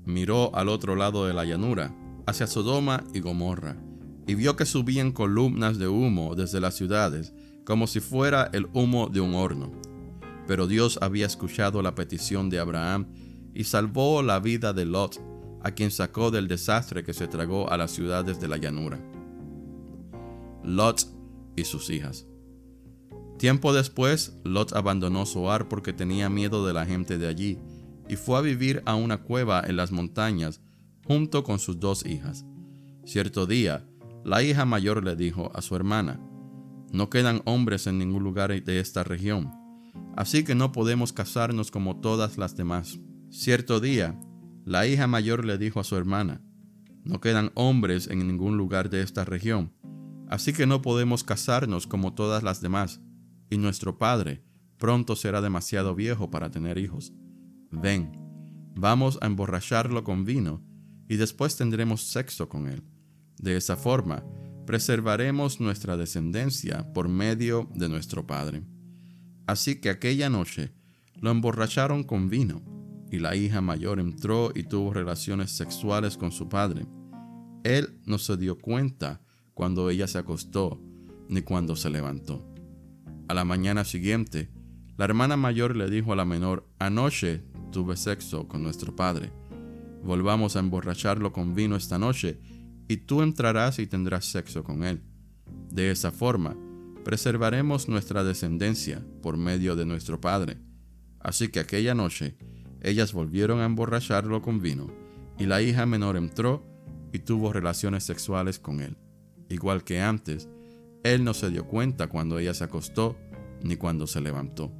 Miró 0.05 0.55
al 0.55 0.69
otro 0.69 0.95
lado 0.95 1.27
de 1.27 1.33
la 1.33 1.45
llanura, 1.45 1.95
hacia 2.25 2.47
Sodoma 2.47 3.03
y 3.13 3.19
Gomorra, 3.19 3.77
y 4.25 4.35
vio 4.35 4.55
que 4.55 4.65
subían 4.65 5.11
columnas 5.11 5.77
de 5.77 5.87
humo 5.87 6.35
desde 6.35 6.59
las 6.59 6.75
ciudades, 6.75 7.33
como 7.65 7.85
si 7.85 7.99
fuera 7.99 8.49
el 8.53 8.67
humo 8.73 9.09
de 9.09 9.21
un 9.21 9.35
horno. 9.35 9.71
Pero 10.47 10.67
Dios 10.67 10.97
había 11.01 11.27
escuchado 11.27 11.81
la 11.81 11.93
petición 11.93 12.49
de 12.49 12.59
Abraham 12.59 13.07
y 13.53 13.65
salvó 13.65 14.23
la 14.23 14.39
vida 14.39 14.73
de 14.73 14.85
Lot, 14.85 15.21
a 15.61 15.71
quien 15.71 15.91
sacó 15.91 16.31
del 16.31 16.47
desastre 16.47 17.03
que 17.03 17.13
se 17.13 17.27
tragó 17.27 17.69
a 17.69 17.77
las 17.77 17.91
ciudades 17.91 18.39
de 18.39 18.47
la 18.47 18.57
llanura. 18.57 18.99
Lot 20.63 21.05
y 21.55 21.63
sus 21.63 21.89
hijas. 21.89 22.25
Tiempo 23.37 23.73
después, 23.73 24.37
Lot 24.43 24.73
abandonó 24.73 25.25
Zoar 25.25 25.67
porque 25.67 25.93
tenía 25.93 26.29
miedo 26.29 26.65
de 26.65 26.73
la 26.73 26.85
gente 26.85 27.17
de 27.17 27.27
allí 27.27 27.57
y 28.07 28.15
fue 28.15 28.37
a 28.37 28.41
vivir 28.41 28.83
a 28.85 28.95
una 28.95 29.23
cueva 29.23 29.63
en 29.65 29.77
las 29.77 29.91
montañas 29.91 30.61
junto 31.05 31.43
con 31.43 31.57
sus 31.57 31.79
dos 31.79 32.05
hijas. 32.05 32.45
Cierto 33.03 33.47
día, 33.47 33.87
la 34.23 34.43
hija 34.43 34.65
mayor 34.65 35.03
le 35.03 35.15
dijo 35.15 35.51
a 35.55 35.61
su 35.61 35.75
hermana, 35.75 36.19
No 36.91 37.09
quedan 37.09 37.41
hombres 37.45 37.87
en 37.87 37.97
ningún 37.97 38.23
lugar 38.23 38.63
de 38.63 38.79
esta 38.79 39.03
región, 39.03 39.51
así 40.15 40.43
que 40.43 40.53
no 40.53 40.71
podemos 40.71 41.11
casarnos 41.11 41.71
como 41.71 41.99
todas 41.99 42.37
las 42.37 42.55
demás. 42.55 42.99
Cierto 43.29 43.79
día, 43.79 44.19
la 44.65 44.85
hija 44.85 45.07
mayor 45.07 45.45
le 45.45 45.57
dijo 45.57 45.79
a 45.79 45.83
su 45.83 45.95
hermana, 45.95 46.41
No 47.03 47.19
quedan 47.21 47.51
hombres 47.55 48.07
en 48.07 48.27
ningún 48.27 48.57
lugar 48.57 48.91
de 48.91 49.01
esta 49.01 49.25
región, 49.25 49.73
Así 50.31 50.53
que 50.53 50.65
no 50.65 50.81
podemos 50.81 51.25
casarnos 51.25 51.87
como 51.87 52.13
todas 52.13 52.41
las 52.41 52.61
demás, 52.61 53.01
y 53.49 53.57
nuestro 53.57 53.97
padre 53.97 54.45
pronto 54.77 55.17
será 55.17 55.41
demasiado 55.41 55.93
viejo 55.93 56.31
para 56.31 56.49
tener 56.49 56.77
hijos. 56.77 57.11
Ven, 57.69 58.13
vamos 58.73 59.19
a 59.21 59.25
emborracharlo 59.25 60.05
con 60.05 60.23
vino, 60.23 60.63
y 61.09 61.17
después 61.17 61.57
tendremos 61.57 62.03
sexo 62.03 62.47
con 62.47 62.69
él. 62.69 62.81
De 63.39 63.57
esa 63.57 63.75
forma, 63.75 64.23
preservaremos 64.65 65.59
nuestra 65.59 65.97
descendencia 65.97 66.93
por 66.93 67.09
medio 67.09 67.69
de 67.75 67.89
nuestro 67.89 68.25
padre. 68.25 68.63
Así 69.47 69.81
que 69.81 69.89
aquella 69.89 70.29
noche 70.29 70.71
lo 71.15 71.29
emborracharon 71.29 72.05
con 72.05 72.29
vino, 72.29 72.63
y 73.11 73.19
la 73.19 73.35
hija 73.35 73.59
mayor 73.59 73.99
entró 73.99 74.53
y 74.55 74.63
tuvo 74.63 74.93
relaciones 74.93 75.51
sexuales 75.51 76.15
con 76.15 76.31
su 76.31 76.47
padre. 76.47 76.87
Él 77.65 77.99
no 78.05 78.17
se 78.17 78.37
dio 78.37 78.57
cuenta 78.57 79.21
cuando 79.61 79.91
ella 79.91 80.07
se 80.07 80.17
acostó 80.17 80.81
ni 81.29 81.43
cuando 81.43 81.75
se 81.75 81.91
levantó. 81.91 82.43
A 83.27 83.35
la 83.35 83.45
mañana 83.45 83.85
siguiente, 83.85 84.49
la 84.97 85.05
hermana 85.05 85.37
mayor 85.37 85.75
le 85.75 85.87
dijo 85.87 86.13
a 86.13 86.15
la 86.15 86.25
menor, 86.25 86.67
anoche 86.79 87.43
tuve 87.71 87.95
sexo 87.95 88.47
con 88.47 88.63
nuestro 88.63 88.95
padre. 88.95 89.31
Volvamos 90.03 90.55
a 90.55 90.61
emborracharlo 90.61 91.31
con 91.31 91.53
vino 91.53 91.75
esta 91.75 91.99
noche 91.99 92.39
y 92.87 92.97
tú 92.97 93.21
entrarás 93.21 93.77
y 93.77 93.85
tendrás 93.85 94.25
sexo 94.25 94.63
con 94.63 94.83
él. 94.83 95.03
De 95.69 95.91
esa 95.91 96.11
forma, 96.11 96.57
preservaremos 97.05 97.87
nuestra 97.87 98.23
descendencia 98.23 99.05
por 99.21 99.37
medio 99.37 99.75
de 99.75 99.85
nuestro 99.85 100.19
padre. 100.19 100.57
Así 101.19 101.49
que 101.49 101.59
aquella 101.59 101.93
noche, 101.93 102.35
ellas 102.81 103.13
volvieron 103.13 103.59
a 103.59 103.65
emborracharlo 103.65 104.41
con 104.41 104.59
vino, 104.59 104.87
y 105.37 105.45
la 105.45 105.61
hija 105.61 105.85
menor 105.85 106.17
entró 106.17 106.65
y 107.13 107.19
tuvo 107.19 107.53
relaciones 107.53 108.03
sexuales 108.03 108.57
con 108.57 108.79
él. 108.79 108.97
Igual 109.51 109.83
que 109.83 109.99
antes, 109.99 110.47
él 111.03 111.25
no 111.25 111.33
se 111.33 111.49
dio 111.49 111.67
cuenta 111.67 112.07
cuando 112.07 112.39
ella 112.39 112.53
se 112.53 112.63
acostó 112.63 113.17
ni 113.61 113.75
cuando 113.75 114.07
se 114.07 114.21
levantó. 114.21 114.71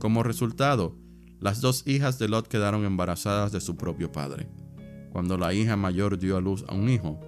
Como 0.00 0.24
resultado, 0.24 0.96
las 1.38 1.60
dos 1.60 1.86
hijas 1.86 2.18
de 2.18 2.28
Lot 2.28 2.48
quedaron 2.48 2.84
embarazadas 2.84 3.52
de 3.52 3.60
su 3.60 3.76
propio 3.76 4.10
padre. 4.10 4.48
Cuando 5.12 5.38
la 5.38 5.54
hija 5.54 5.76
mayor 5.76 6.18
dio 6.18 6.36
a 6.36 6.40
luz 6.40 6.64
a 6.68 6.74
un 6.74 6.88
hijo, 6.88 7.20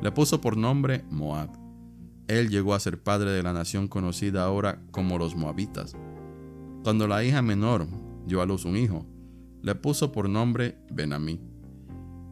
le 0.00 0.10
puso 0.10 0.40
por 0.40 0.56
nombre 0.56 1.04
Moab. 1.10 1.50
Él 2.26 2.48
llegó 2.48 2.74
a 2.74 2.80
ser 2.80 3.00
padre 3.00 3.30
de 3.30 3.44
la 3.44 3.52
nación 3.52 3.86
conocida 3.86 4.42
ahora 4.42 4.82
como 4.90 5.18
los 5.18 5.36
Moabitas. 5.36 5.94
Cuando 6.82 7.06
la 7.06 7.22
hija 7.22 7.40
menor 7.40 7.86
dio 8.26 8.42
a 8.42 8.46
luz 8.46 8.64
un 8.64 8.76
hijo, 8.76 9.06
le 9.62 9.76
puso 9.76 10.10
por 10.10 10.28
nombre 10.28 10.76
Benamí. 10.90 11.40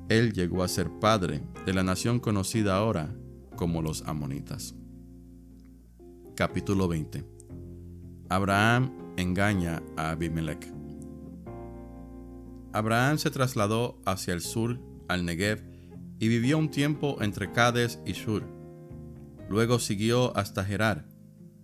Él 0.08 0.32
llegó 0.32 0.64
a 0.64 0.68
ser 0.68 0.90
padre 0.98 1.42
de 1.64 1.74
la 1.74 1.84
nación 1.84 2.18
conocida 2.18 2.76
ahora 2.76 3.14
como 3.56 3.82
los 3.82 4.02
amonitas. 4.02 4.74
Capítulo 6.34 6.88
20 6.88 7.24
Abraham 8.28 8.92
engaña 9.16 9.82
a 9.96 10.10
Abimelech. 10.10 10.66
Abraham 12.72 13.18
se 13.18 13.30
trasladó 13.30 14.00
hacia 14.04 14.34
el 14.34 14.40
sur, 14.40 14.80
al 15.08 15.24
Negev, 15.24 15.62
y 16.18 16.28
vivió 16.28 16.58
un 16.58 16.70
tiempo 16.70 17.18
entre 17.20 17.52
Cades 17.52 18.00
y 18.04 18.12
Shur. 18.12 18.44
Luego 19.48 19.78
siguió 19.78 20.36
hasta 20.36 20.64
Gerar. 20.64 21.06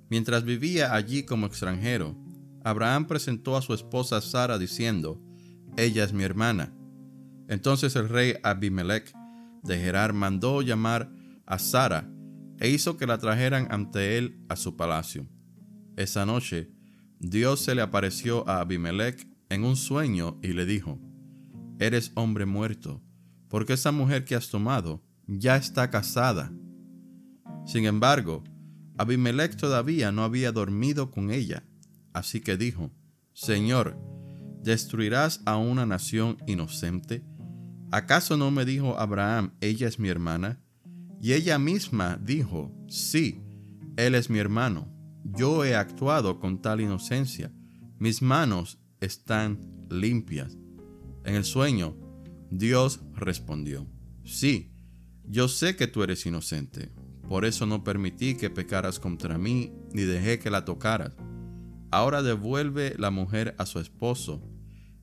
Mientras 0.09 0.44
vivía 0.44 0.94
allí 0.94 1.25
como 1.25 1.47
extranjero, 1.47 2.16
Abraham 2.62 3.06
presentó 3.06 3.56
a 3.56 3.62
su 3.62 3.75
esposa 3.75 4.20
Sara 4.20 4.59
diciendo, 4.59 5.20
Ella 5.76 6.04
es 6.04 6.12
mi 6.12 6.25
hermana. 6.25 6.73
Entonces 7.49 7.97
el 7.97 8.09
rey 8.09 8.35
Abimelech 8.42 9.12
de 9.62 9.78
Gerar 9.78 10.12
mandó 10.12 10.62
llamar 10.62 11.11
a 11.50 11.59
Sara 11.59 12.09
e 12.59 12.71
hizo 12.71 12.97
que 12.97 13.07
la 13.07 13.19
trajeran 13.19 13.66
ante 13.71 14.16
él 14.16 14.45
a 14.49 14.57
su 14.57 14.76
palacio. 14.76 15.26
Esa 15.97 16.25
noche, 16.25 16.71
Dios 17.19 17.61
se 17.61 17.75
le 17.75 17.83
apareció 17.83 18.49
a 18.49 18.61
Abimelech 18.61 19.28
en 19.49 19.64
un 19.64 19.76
sueño 19.76 20.38
y 20.42 20.52
le 20.52 20.64
dijo, 20.64 20.99
Eres 21.78 22.12
hombre 22.14 22.47
muerto, 22.47 23.02
porque 23.49 23.73
esa 23.73 23.90
mujer 23.90 24.25
que 24.25 24.37
has 24.37 24.49
tomado 24.49 25.02
ya 25.26 25.57
está 25.57 25.90
casada. 25.90 26.52
Sin 27.66 27.85
embargo, 27.85 28.45
Abimelech 28.97 29.57
todavía 29.57 30.12
no 30.12 30.23
había 30.23 30.52
dormido 30.52 31.11
con 31.11 31.30
ella, 31.30 31.64
así 32.12 32.40
que 32.40 32.57
dijo, 32.57 32.90
Señor, 33.33 33.99
¿destruirás 34.62 35.42
a 35.47 35.57
una 35.57 35.85
nación 35.85 36.37
inocente? 36.47 37.25
¿Acaso 37.90 38.37
no 38.37 38.50
me 38.50 38.64
dijo 38.64 38.99
Abraham, 38.99 39.54
ella 39.61 39.88
es 39.88 39.99
mi 39.99 40.11
hermana? 40.11 40.61
Y 41.20 41.34
ella 41.34 41.58
misma 41.58 42.18
dijo, 42.22 42.74
sí, 42.88 43.42
él 43.96 44.14
es 44.14 44.30
mi 44.30 44.38
hermano. 44.38 44.88
Yo 45.24 45.64
he 45.64 45.74
actuado 45.76 46.40
con 46.40 46.62
tal 46.62 46.80
inocencia. 46.80 47.52
Mis 47.98 48.22
manos 48.22 48.78
están 49.00 49.86
limpias. 49.90 50.56
En 51.24 51.34
el 51.34 51.44
sueño, 51.44 51.94
Dios 52.50 53.00
respondió, 53.14 53.86
sí, 54.24 54.72
yo 55.24 55.48
sé 55.48 55.76
que 55.76 55.86
tú 55.86 56.02
eres 56.02 56.24
inocente. 56.24 56.90
Por 57.28 57.44
eso 57.44 57.66
no 57.66 57.84
permití 57.84 58.34
que 58.34 58.50
pecaras 58.50 58.98
contra 58.98 59.38
mí, 59.38 59.72
ni 59.92 60.02
dejé 60.02 60.38
que 60.38 60.50
la 60.50 60.64
tocaras. 60.64 61.12
Ahora 61.90 62.22
devuelve 62.22 62.94
la 62.98 63.10
mujer 63.10 63.54
a 63.58 63.66
su 63.66 63.78
esposo, 63.78 64.42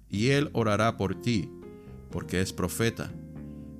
y 0.09 0.29
él 0.29 0.50
orará 0.53 0.97
por 0.97 1.21
ti 1.21 1.50
porque 2.12 2.41
es 2.41 2.53
profeta, 2.53 3.12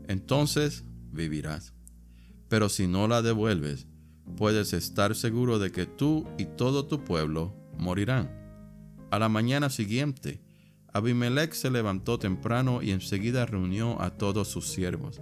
entonces 0.08 0.84
vivirás. 1.12 1.74
Pero 2.50 2.70
si 2.70 2.88
no 2.88 3.08
la 3.08 3.22
devuelves, 3.22 3.88
puedes 4.36 4.74
estar 4.74 5.16
seguro 5.16 5.60
de 5.60 5.72
que 5.72 5.86
tú 5.86 6.25
y 6.38 6.46
todo 6.46 6.86
tu 6.86 7.04
pueblo 7.04 7.54
morirán. 7.77 8.32
A 9.12 9.20
la 9.20 9.30
mañana 9.30 9.70
siguiente, 9.70 10.42
Abimelech 10.94 11.54
se 11.54 11.70
levantó 11.70 12.18
temprano 12.20 12.82
y 12.82 12.92
enseguida 12.92 13.46
reunió 13.46 14.01
a 14.01 14.18
todos 14.18 14.48
sus 14.48 14.68
siervos. 14.68 15.22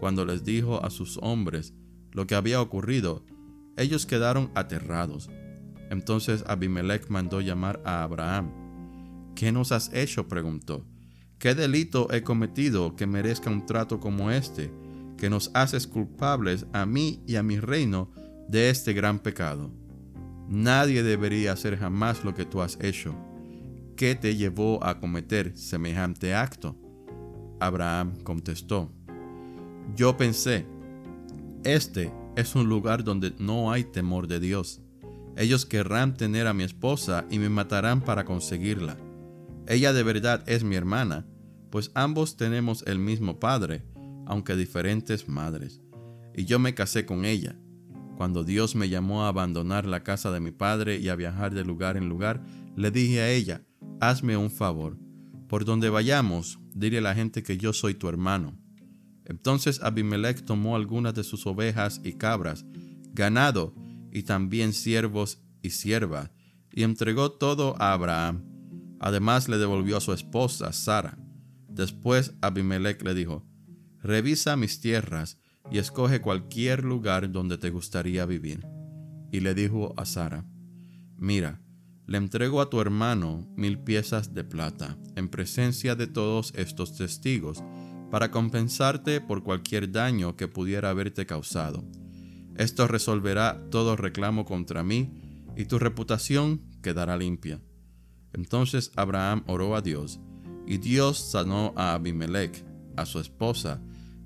Cuando 0.00 0.24
les 0.24 0.44
dijo 0.44 0.84
a 0.84 0.90
sus 0.90 1.18
hombres 1.22 1.74
lo 2.12 2.26
que 2.26 2.34
había 2.34 2.60
ocurrido, 2.60 3.24
ellos 3.76 4.06
quedaron 4.06 4.50
aterrados. 4.54 5.30
Entonces 5.90 6.44
Abimelech 6.46 7.08
mandó 7.08 7.40
llamar 7.40 7.80
a 7.84 8.02
Abraham. 8.02 8.50
¿Qué 9.34 9.52
nos 9.52 9.72
has 9.72 9.92
hecho? 9.92 10.28
preguntó. 10.28 10.84
¿Qué 11.38 11.54
delito 11.54 12.08
he 12.12 12.22
cometido 12.22 12.96
que 12.96 13.06
merezca 13.06 13.50
un 13.50 13.66
trato 13.66 14.00
como 14.00 14.30
este, 14.30 14.72
que 15.22 15.30
nos 15.30 15.52
haces 15.54 15.86
culpables 15.86 16.66
a 16.72 16.84
mí 16.84 17.22
y 17.28 17.36
a 17.36 17.44
mi 17.44 17.60
reino 17.60 18.10
de 18.48 18.70
este 18.70 18.92
gran 18.92 19.20
pecado? 19.20 19.70
Nadie 20.48 21.04
debería 21.04 21.52
hacer 21.52 21.78
jamás 21.78 22.24
lo 22.24 22.34
que 22.34 22.44
tú 22.44 22.60
has 22.60 22.76
hecho. 22.80 23.14
¿Qué 23.94 24.16
te 24.16 24.34
llevó 24.34 24.82
a 24.82 24.98
cometer 24.98 25.56
semejante 25.56 26.34
acto? 26.34 26.76
Abraham 27.60 28.16
contestó, 28.24 28.90
yo 29.94 30.16
pensé, 30.16 30.66
este 31.62 32.12
es 32.34 32.56
un 32.56 32.68
lugar 32.68 33.04
donde 33.04 33.32
no 33.38 33.70
hay 33.70 33.84
temor 33.84 34.26
de 34.26 34.40
Dios. 34.40 34.80
Ellos 35.36 35.66
querrán 35.66 36.16
tener 36.16 36.48
a 36.48 36.52
mi 36.52 36.64
esposa 36.64 37.26
y 37.30 37.38
me 37.38 37.48
matarán 37.48 38.00
para 38.00 38.24
conseguirla. 38.24 38.96
Ella 39.68 39.92
de 39.92 40.02
verdad 40.02 40.42
es 40.48 40.64
mi 40.64 40.74
hermana, 40.74 41.26
pues 41.70 41.92
ambos 41.94 42.36
tenemos 42.36 42.82
el 42.88 42.98
mismo 42.98 43.38
padre, 43.38 43.84
aunque 44.26 44.56
diferentes 44.56 45.28
madres. 45.28 45.80
Y 46.34 46.44
yo 46.44 46.58
me 46.58 46.74
casé 46.74 47.04
con 47.06 47.24
ella. 47.24 47.58
Cuando 48.16 48.44
Dios 48.44 48.74
me 48.74 48.88
llamó 48.88 49.24
a 49.24 49.28
abandonar 49.28 49.86
la 49.86 50.02
casa 50.02 50.30
de 50.30 50.40
mi 50.40 50.50
padre 50.50 50.98
y 50.98 51.08
a 51.08 51.16
viajar 51.16 51.54
de 51.54 51.64
lugar 51.64 51.96
en 51.96 52.08
lugar, 52.08 52.42
le 52.76 52.90
dije 52.90 53.20
a 53.20 53.30
ella, 53.30 53.62
hazme 54.00 54.36
un 54.36 54.50
favor. 54.50 54.98
Por 55.48 55.64
donde 55.64 55.90
vayamos, 55.90 56.58
dile 56.74 56.98
a 56.98 57.02
la 57.02 57.14
gente 57.14 57.42
que 57.42 57.58
yo 57.58 57.72
soy 57.72 57.94
tu 57.94 58.08
hermano. 58.08 58.58
Entonces 59.24 59.82
Abimelech 59.82 60.44
tomó 60.44 60.76
algunas 60.76 61.14
de 61.14 61.24
sus 61.24 61.46
ovejas 61.46 62.00
y 62.04 62.14
cabras, 62.14 62.64
ganado 63.12 63.74
y 64.10 64.22
también 64.24 64.72
siervos 64.72 65.42
y 65.62 65.70
siervas, 65.70 66.30
y 66.72 66.82
entregó 66.82 67.32
todo 67.32 67.76
a 67.80 67.92
Abraham. 67.92 68.44
Además 69.00 69.48
le 69.48 69.58
devolvió 69.58 69.96
a 69.96 70.00
su 70.00 70.12
esposa, 70.12 70.72
Sara. 70.72 71.18
Después 71.68 72.34
Abimelech 72.40 73.02
le 73.02 73.14
dijo, 73.14 73.44
revisa 74.02 74.56
mis 74.56 74.80
tierras 74.80 75.38
y 75.70 75.78
escoge 75.78 76.20
cualquier 76.20 76.84
lugar 76.84 77.30
donde 77.30 77.58
te 77.58 77.70
gustaría 77.70 78.26
vivir. 78.26 78.66
Y 79.30 79.40
le 79.40 79.54
dijo 79.54 79.94
a 79.96 80.04
Sara, 80.04 80.44
mira, 81.16 81.60
le 82.06 82.18
entrego 82.18 82.60
a 82.60 82.68
tu 82.68 82.80
hermano 82.80 83.48
mil 83.56 83.78
piezas 83.78 84.34
de 84.34 84.44
plata 84.44 84.98
en 85.14 85.28
presencia 85.28 85.94
de 85.94 86.06
todos 86.06 86.52
estos 86.56 86.96
testigos 86.96 87.62
para 88.10 88.30
compensarte 88.30 89.20
por 89.20 89.42
cualquier 89.42 89.90
daño 89.90 90.36
que 90.36 90.48
pudiera 90.48 90.90
haberte 90.90 91.24
causado. 91.24 91.84
Esto 92.56 92.86
resolverá 92.86 93.66
todo 93.70 93.96
reclamo 93.96 94.44
contra 94.44 94.82
mí 94.82 95.10
y 95.56 95.64
tu 95.64 95.78
reputación 95.78 96.60
quedará 96.82 97.16
limpia. 97.16 97.62
Entonces 98.34 98.90
Abraham 98.96 99.44
oró 99.46 99.76
a 99.76 99.80
Dios 99.80 100.20
y 100.66 100.78
Dios 100.78 101.18
sanó 101.18 101.72
a 101.76 101.94
Abimelech, 101.94 102.64
a 102.96 103.06
su 103.06 103.20
esposa 103.20 103.80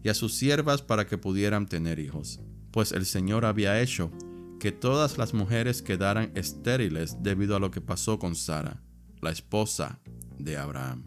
y 0.06 0.08
a 0.08 0.14
sus 0.14 0.34
siervas 0.34 0.82
para 0.82 1.04
que 1.04 1.18
pudieran 1.18 1.66
tener 1.66 1.98
hijos, 1.98 2.38
pues 2.70 2.92
el 2.92 3.06
Señor 3.06 3.44
había 3.44 3.82
hecho 3.82 4.12
que 4.60 4.70
todas 4.70 5.18
las 5.18 5.34
mujeres 5.34 5.82
quedaran 5.82 6.30
estériles 6.36 7.24
debido 7.24 7.56
a 7.56 7.58
lo 7.58 7.72
que 7.72 7.80
pasó 7.80 8.16
con 8.20 8.36
Sara, 8.36 8.84
la 9.20 9.32
esposa 9.32 9.98
de 10.38 10.58
Abraham. 10.58 11.02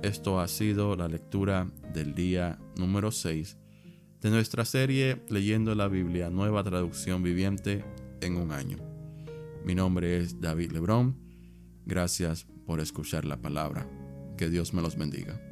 Esto 0.00 0.40
ha 0.40 0.48
sido 0.48 0.96
la 0.96 1.08
lectura 1.08 1.70
del 1.92 2.14
día 2.14 2.58
número 2.78 3.12
6 3.12 3.58
de 4.22 4.30
nuestra 4.30 4.64
serie 4.64 5.22
Leyendo 5.28 5.74
la 5.74 5.88
Biblia, 5.88 6.30
nueva 6.30 6.64
traducción 6.64 7.22
viviente 7.22 7.84
en 8.22 8.36
un 8.36 8.50
año. 8.50 8.78
Mi 9.62 9.74
nombre 9.74 10.16
es 10.16 10.40
David 10.40 10.72
Lebrón. 10.72 11.18
Gracias 11.84 12.46
por 12.64 12.80
escuchar 12.80 13.26
la 13.26 13.36
palabra. 13.42 13.86
Que 14.38 14.48
Dios 14.48 14.72
me 14.72 14.80
los 14.80 14.96
bendiga. 14.96 15.47